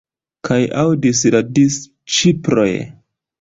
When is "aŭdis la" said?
0.83-1.41